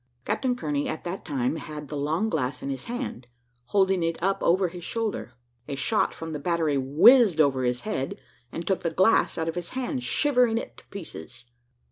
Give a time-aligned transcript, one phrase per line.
[0.25, 3.27] Captain Kearney at that time had the long glass in his hand,
[3.65, 5.33] holding it up over his shoulder.
[5.67, 8.19] A shot from the battery whizzed over his head,
[8.51, 11.45] and took the glass out of his hand, shivering it to pieces.